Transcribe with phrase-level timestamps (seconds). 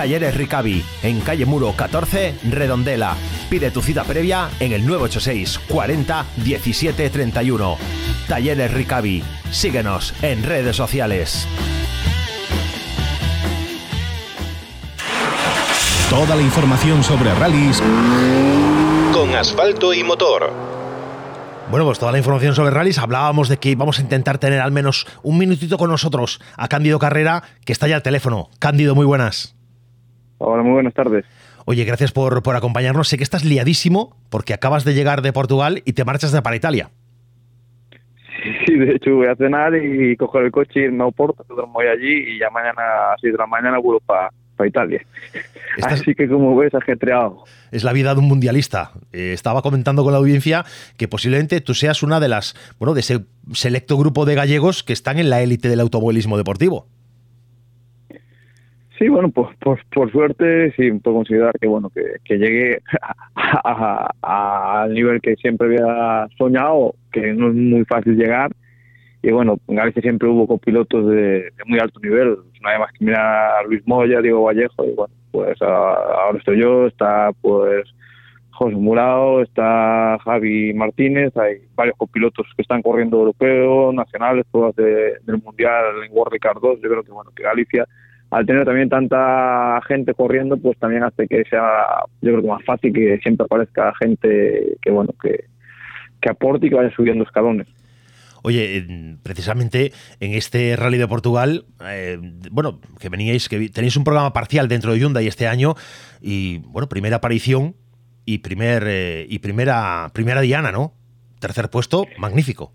[0.00, 3.16] Talleres Ricavi, en calle Muro 14, Redondela.
[3.50, 7.76] Pide tu cita previa en el 986 40 17 31.
[8.26, 9.22] Talleres Ricavi.
[9.50, 11.46] Síguenos en redes sociales.
[16.08, 17.82] Toda la información sobre rallies
[19.12, 20.50] con asfalto y motor.
[21.70, 22.96] Bueno, pues toda la información sobre rallies.
[22.96, 26.98] Hablábamos de que vamos a intentar tener al menos un minutito con nosotros a Cándido
[26.98, 28.48] Carrera, que está ya al teléfono.
[28.58, 29.59] Cándido, muy buenas.
[30.42, 31.26] Hola, muy buenas tardes.
[31.66, 33.08] Oye, gracias por, por acompañarnos.
[33.08, 36.56] Sé que estás liadísimo porque acabas de llegar de Portugal y te marchas de para
[36.56, 36.88] Italia.
[38.66, 41.78] Sí, de hecho voy a cenar y coger el coche y irme a Oporto, duermo
[41.80, 44.30] allí y ya mañana a 6 de la mañana vuelvo para
[44.66, 45.04] Italia.
[45.82, 47.44] Así que como ves, ajetreado.
[47.70, 48.92] Es la vida de un mundialista.
[49.12, 50.64] Eh, estaba comentando con la audiencia
[50.96, 54.94] que posiblemente tú seas una de las, bueno, de ese selecto grupo de gallegos que
[54.94, 56.86] están en la élite del automovilismo deportivo.
[59.00, 62.82] Sí, bueno, pues por, suerte sí puedo considerar que bueno que, que llegué
[64.20, 68.52] al nivel que siempre había soñado, que no es muy fácil llegar.
[69.22, 73.60] Y bueno, en Galicia siempre hubo copilotos de, muy alto nivel, hay más que mirar
[73.60, 77.86] a Luis Moya, Diego Vallejo, y bueno, pues ahora estoy yo, está pues
[78.50, 85.42] José Murao, está Javi Martínez, hay varios copilotos que están corriendo europeo, nacionales, todas del
[85.42, 87.86] Mundial en World Ricard 2, yo creo que bueno, que Galicia
[88.30, 92.64] al tener también tanta gente corriendo, pues también hace que sea, yo creo que más
[92.64, 95.44] fácil que siempre aparezca gente que, bueno, que,
[96.20, 97.66] que aporte y que vaya subiendo escalones.
[98.42, 102.18] Oye, precisamente en este Rally de Portugal, eh,
[102.50, 105.74] bueno, que veníais, que tenéis un programa parcial dentro de Hyundai este año
[106.22, 107.74] y, bueno, primera aparición
[108.24, 110.94] y primer eh, y primera primera diana, ¿no?
[111.38, 112.72] Tercer puesto, magnífico.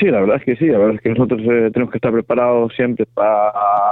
[0.00, 2.10] Sí, la verdad es que sí, la verdad es que nosotros eh, tenemos que estar
[2.10, 3.50] preparados siempre para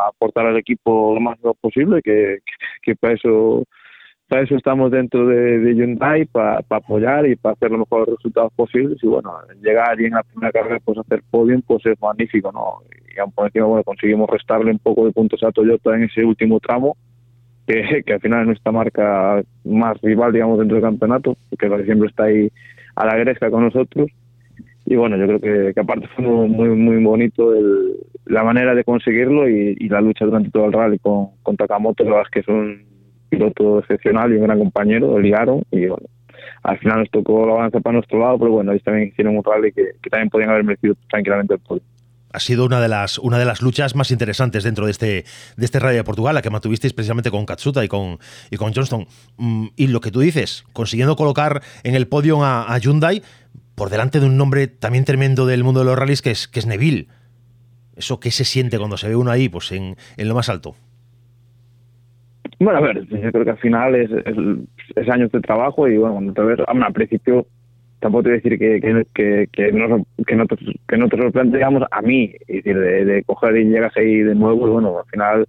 [0.09, 2.39] aportar al equipo lo más posible, que,
[2.81, 3.65] que, para eso
[4.27, 8.99] para eso estamos dentro de, Hyundai, para, apoyar y para hacer los mejores resultados posibles
[9.03, 12.79] y bueno, llegar y en la primera carrera pues hacer podium pues es magnífico, ¿no?
[13.15, 16.25] Y aún por encima bueno, conseguimos restarle un poco de puntos a Toyota en ese
[16.25, 16.97] último tramo,
[17.67, 22.09] que, que al final es nuestra marca más rival, digamos, dentro del campeonato, porque siempre
[22.09, 22.51] está ahí
[22.97, 24.11] a la gresca con nosotros
[24.91, 27.53] y bueno, yo creo que, aparte fue muy, muy bonito
[28.25, 32.11] la manera de conseguirlo y, la lucha durante todo el rally con, con Takamoto, la
[32.11, 32.87] verdad es que es un
[33.29, 36.07] piloto excepcional y un gran compañero, ligaron y bueno,
[36.63, 39.45] al final nos tocó la avanza para nuestro lado, pero bueno, ellos también hicieron un
[39.45, 41.83] rally que, también podían haber merecido tranquilamente el podio
[42.31, 45.25] ha sido una de las una de las luchas más interesantes dentro de este
[45.57, 48.19] de este Rally de Portugal, la que mantuvisteis precisamente con Katsuta y con
[48.51, 49.07] y con Johnston.
[49.39, 53.23] Mm, y lo que tú dices, consiguiendo colocar en el podio a, a Hyundai,
[53.79, 56.59] por delante de un nombre también tremendo del mundo de los rallies que es, que
[56.59, 57.07] es Neville.
[57.97, 60.75] ¿Eso qué se siente cuando se ve uno ahí, pues en, lo más alto?
[62.59, 66.15] Bueno, a ver, yo creo que al final es, es, años de trabajo y bueno,
[66.15, 67.47] cuando te al principio
[68.01, 70.37] tampoco te voy a decir que, que, que, que, no, que
[70.97, 74.71] no te digamos, a mí, es decir, de, coger y llegas ahí de nuevo, y
[74.71, 75.47] bueno, al final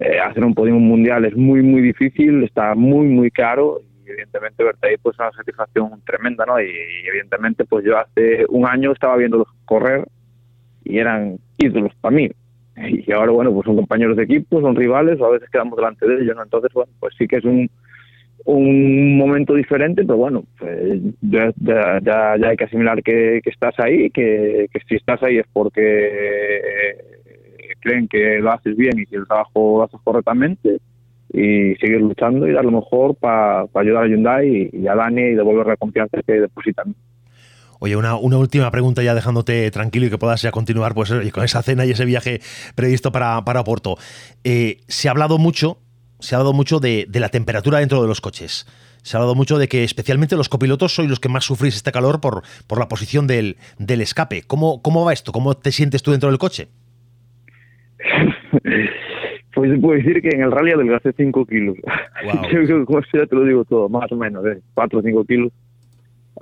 [0.00, 4.64] eh, hacer un podio mundial es muy, muy difícil, está muy, muy caro y evidentemente
[4.64, 6.60] verte ahí pues es una satisfacción tremenda, ¿no?
[6.60, 6.70] Y,
[7.08, 10.06] evidentemente pues yo hace un año estaba viéndolos correr
[10.84, 12.30] y eran ídolos para mí.
[12.76, 16.08] Y ahora, bueno, pues son compañeros de equipo, son rivales, o a veces quedamos delante
[16.08, 16.42] de ellos, ¿no?
[16.42, 17.70] Entonces, bueno, pues sí que es un,
[18.46, 21.52] un momento diferente, pero bueno, pues ya,
[22.02, 26.96] ya, hay que asimilar que, estás ahí, que, que, si estás ahí es porque
[27.80, 30.80] creen que lo haces bien y que el trabajo lo haces correctamente
[31.34, 35.34] y seguir luchando y dar lo mejor para ayudar a Hyundai y, a Dani y
[35.34, 36.94] devolver la confianza que depositan.
[37.80, 41.42] Oye, una, una, última pregunta ya dejándote tranquilo y que puedas ya continuar pues, con
[41.42, 42.40] esa cena y ese viaje
[42.76, 43.96] previsto para, para Porto.
[44.44, 45.78] Eh, se ha hablado mucho,
[46.20, 48.66] se ha hablado mucho de, de, la temperatura dentro de los coches.
[49.02, 51.90] Se ha hablado mucho de que especialmente los copilotos sois los que más sufrís este
[51.90, 54.44] calor por, por la posición del, del escape.
[54.46, 55.32] ¿Cómo, ¿Cómo va esto?
[55.32, 56.68] ¿Cómo te sientes tú dentro del coche?
[59.54, 61.76] Pues se puede decir que en el rally adelgacé 5 kilos.
[62.68, 64.60] Yo como ya te lo digo todo, más o menos, ¿eh?
[64.74, 65.52] 4 o 5 kilos.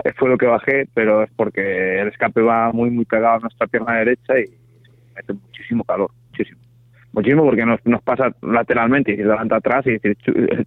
[0.03, 3.39] Eh, fue lo que bajé, pero es porque el escape va muy, muy pegado a
[3.39, 4.45] nuestra pierna derecha y
[5.15, 6.59] mete muchísimo calor, muchísimo.
[7.11, 9.99] Muchísimo porque nos, nos pasa lateralmente y delante atrás y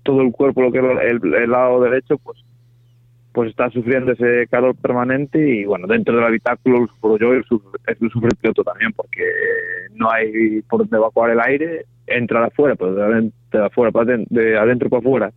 [0.05, 2.39] todo el cuerpo, lo que es el, lado derecho, pues
[3.33, 7.37] pues está sufriendo ese calor permanente y bueno, dentro del habitáculo lo sufro yo y
[7.37, 9.23] lo sufre el piloto también porque
[9.93, 14.89] no hay por donde evacuar el aire, entra de afuera, pues de adentro, de, adentro
[14.91, 15.33] para afuera,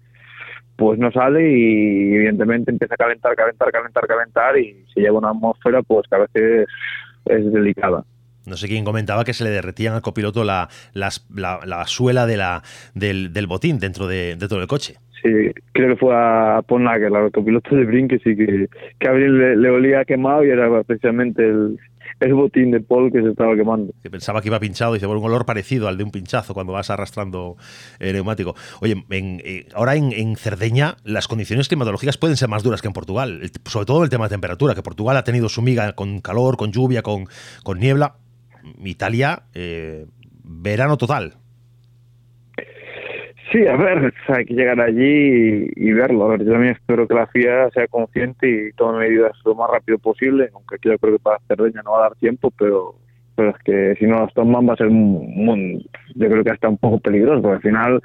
[0.76, 5.30] pues no sale y evidentemente empieza a calentar, calentar, calentar, calentar y se lleva una
[5.30, 6.68] atmósfera pues que a veces
[7.26, 8.04] es delicada.
[8.46, 12.64] No sé quién comentaba que se le derretían al copiloto la, la, suela de la,
[12.96, 14.96] del, del botín dentro, de, dentro del coche.
[15.22, 18.68] Sí, creo que fue a que el autopiloto de Brin, que sí que,
[19.00, 21.78] que a Brin le, olía quemado y era precisamente el,
[22.20, 23.94] el botín de Paul que se estaba quemando.
[24.02, 26.74] Que pensaba que iba pinchado, dice, bueno, un olor parecido al de un pinchazo cuando
[26.74, 27.58] vas arrastrando
[28.00, 28.56] el neumático.
[28.82, 33.42] Oye, eh, ahora en, Cerdeña las condiciones climatológicas pueden ser más duras que en Portugal,
[33.66, 36.72] sobre todo el tema de temperatura, que Portugal ha tenido su miga con calor, con
[36.72, 37.28] lluvia, con,
[37.64, 38.16] con niebla.
[38.84, 40.06] Italia, eh,
[40.44, 41.39] verano total.
[43.52, 46.26] Sí, a ver, hay que llegar allí y, verlo.
[46.26, 49.72] A ver, yo también espero que la FIA sea consciente y tome medidas lo más
[49.72, 52.96] rápido posible, aunque yo creo que para Cerdeña no va a dar tiempo, pero
[53.36, 55.82] pero es que si no las toman va a ser un,
[56.16, 58.02] yo creo que hasta un poco peligroso, porque al final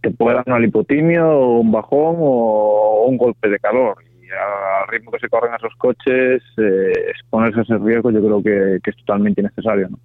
[0.00, 3.98] te puede dar una lipotimia o un bajón o, un golpe de calor.
[4.22, 8.42] Y al ritmo que se corren esos coches, eh, exponerse a ese riesgo yo creo
[8.42, 9.90] que, que es totalmente innecesario.
[9.90, 9.98] ¿no?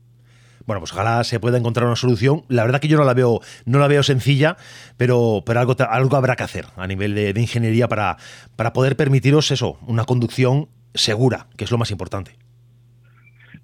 [0.70, 2.42] Bueno, pues ojalá se pueda encontrar una solución.
[2.48, 4.56] La verdad que yo no la veo, no la veo sencilla,
[5.00, 8.18] pero, pero algo, algo habrá que hacer a nivel de, ingeniería para,
[8.56, 12.34] para poder permitiros eso, una conducción segura, que es lo más importante.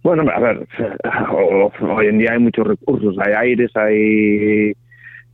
[0.01, 0.67] Bueno, a ver,
[1.79, 4.73] hoy en día hay muchos recursos, hay aires, hay,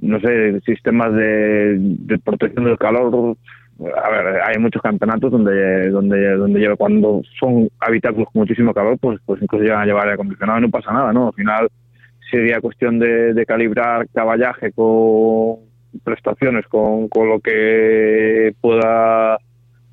[0.02, 3.38] no sé, sistemas de, de protección del calor,
[3.95, 9.19] a ver, hay muchos campeonatos donde donde donde cuando son habitáculos con muchísimo calor, pues
[9.25, 11.28] pues incluso llegan a llevar aire acondicionado y no pasa nada, ¿no?
[11.28, 11.69] Al final
[12.30, 15.57] sería cuestión de, calibrar caballaje con
[16.04, 19.38] prestaciones, con, con lo que pueda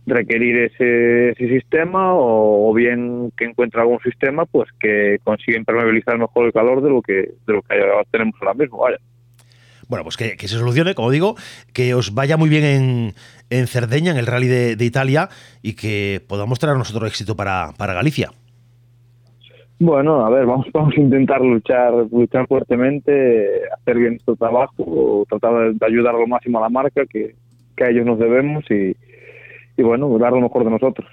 [0.07, 6.47] requerir ese, ese sistema o, bien que encuentre algún sistema pues que consiga impermeabilizar mejor
[6.47, 7.77] el calor de lo que de lo que
[8.11, 8.99] tenemos ahora mismo, vaya.
[9.89, 11.35] Bueno, pues que, se solucione, como digo,
[11.73, 13.15] que os vaya muy bien en,
[13.49, 15.31] en Cerdeña, en el Rally de, Italia,
[15.63, 18.31] y que podamos traer nosotros éxito para, para Galicia.
[19.81, 25.73] Bueno, a ver, vamos, vamos a intentar luchar, luchar fuertemente, hacer bien nuestro trabajo, tratar
[25.73, 27.35] de, ayudar lo máximo a la marca que,
[27.77, 28.95] que a ellos nos debemos y,
[29.77, 31.09] y, bueno, dar lo mejor de nosotros.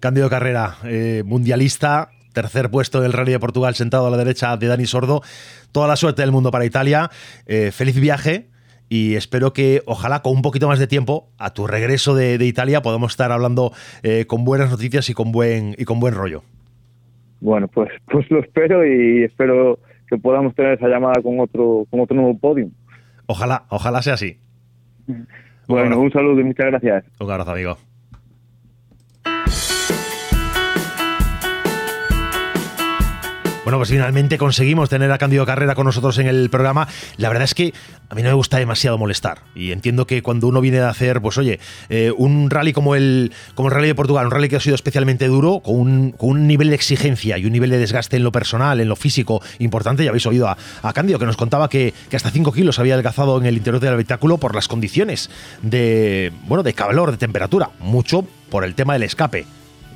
[0.00, 4.56] Cambio de carrera, eh, mundialista, tercer puesto del Rally de Portugal sentado a la derecha
[4.56, 5.22] de Dani Sordo.
[5.72, 7.10] Toda la suerte del mundo para Italia.
[7.46, 8.46] Eh, feliz viaje
[8.88, 12.80] y espero que ojalá con un poquito más de tiempo a tu regreso de, Italia
[12.80, 13.72] podamos estar hablando
[14.04, 16.44] eh, con buenas noticias y con buen y con buen rollo.
[17.40, 21.98] Bueno, pues pues lo espero y espero que podamos tener esa llamada con otro con
[21.98, 22.68] otro nuevo podio.
[23.26, 24.38] Ojalá, ojalá sea así.
[25.66, 27.04] Bueno, un saludo y muchas gracias.
[27.18, 27.76] Un abrazo, amigo.
[33.68, 36.88] Bueno, pues finalmente conseguimos tener a Cándido Carrera con nosotros en el programa.
[37.18, 37.74] La verdad es que
[38.08, 39.40] a mí no me gusta demasiado molestar.
[39.54, 41.60] Y entiendo que cuando uno viene a hacer, pues oye,
[41.90, 44.74] eh, un rally como el, como el Rally de Portugal, un rally que ha sido
[44.74, 48.80] especialmente duro, con un, nivel de exigencia y un nivel de desgaste en lo personal,
[48.80, 52.16] en lo físico importante, ya habéis oído a, a Cándido que nos contaba que, que,
[52.16, 55.28] hasta 5 kilos había adelgazado en el interior del habitáculo por las condiciones
[55.60, 57.68] de, bueno, de calor, de temperatura.
[57.80, 59.44] Mucho por el tema del escape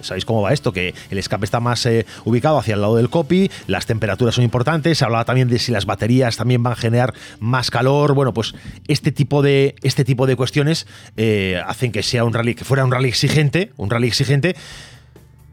[0.02, 0.72] ¿Sabéis cómo va esto?
[0.72, 4.44] Que el escape está más eh, ubicado hacia el lado del copy, las temperaturas son
[4.44, 8.14] importantes, se hablaba también de si las baterías también van a generar más calor.
[8.14, 8.54] Bueno, pues
[8.88, 12.84] este tipo de, este tipo de cuestiones eh, hacen que sea un rally, que fuera
[12.84, 14.56] un rally exigente, un rally exigente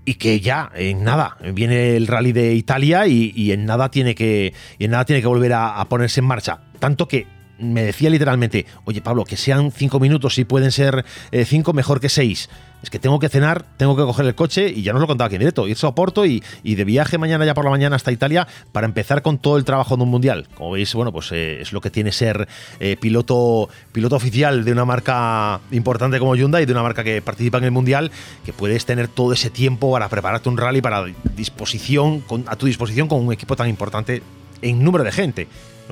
[0.06, 4.54] y que ya en nada viene el rally de Italia y, en nada tiene que
[4.80, 7.28] en nada tiene que volver a, ponerse en marcha tanto que
[7.60, 12.00] me decía literalmente oye Pablo que sean cinco minutos y pueden ser eh, cinco mejor
[12.00, 12.50] que seis.
[12.82, 15.26] Es que tengo que cenar, tengo que coger el coche y ya nos lo contaba
[15.26, 18.12] aquí en directo, irse a Porto y, de viaje mañana ya por la mañana hasta
[18.12, 20.48] Italia para empezar con todo el trabajo de un mundial.
[20.56, 22.48] Como veis, bueno, pues eh, es lo que tiene ser
[22.80, 27.22] eh, piloto, piloto oficial de una marca importante como Hyundai y de una marca que
[27.22, 28.12] participa en el mundial,
[28.46, 31.04] que puedes tener todo ese tiempo para prepararte un rally para
[31.36, 34.24] disposición, a tu disposición con un equipo tan importante
[34.62, 35.48] en número de gente,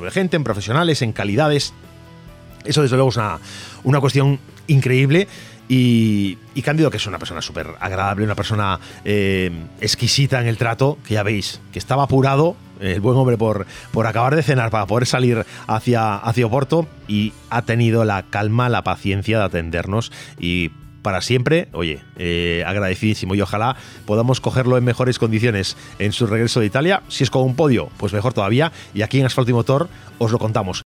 [0.06, 1.74] de gente, en profesionales, en calidades.
[2.66, 3.40] Eso desde luego es una,
[3.84, 5.28] una cuestión increíble
[5.70, 9.52] y, y Cándido, que es una persona súper agradable, una persona eh,
[9.82, 14.08] exquisita en el trato, que ya veis, que estaba apurado, el buen hombre, por, por
[14.08, 18.84] acabar de cenar para poder salir hacia, hacia Oporto y ha tenido la calma, la
[18.84, 20.72] paciencia de atendernos y
[21.08, 26.60] para siempre, oye, eh, agradecidísimo y ojalá podamos cogerlo en mejores condiciones en su regreso
[26.60, 27.02] de Italia.
[27.08, 28.74] Si es con un podio, pues mejor todavía.
[28.94, 29.88] Y aquí en Asfalto y Motor
[30.18, 30.76] os lo contamos.